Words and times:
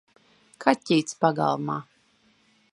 Kaķītis 0.65 1.19
pagalmā! 1.27 1.79